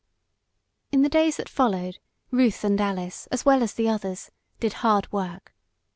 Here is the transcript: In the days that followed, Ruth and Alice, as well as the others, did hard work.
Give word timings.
In 0.91 1.03
the 1.03 1.09
days 1.09 1.37
that 1.37 1.47
followed, 1.47 1.99
Ruth 2.31 2.63
and 2.63 2.81
Alice, 2.81 3.27
as 3.27 3.45
well 3.45 3.61
as 3.61 3.73
the 3.75 3.87
others, 3.87 4.31
did 4.59 4.73
hard 4.81 5.11
work. 5.11 5.53